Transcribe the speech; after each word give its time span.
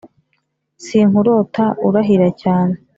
sinkurota 0.85 1.65
urahira 1.87 2.29
cyane 2.41 2.75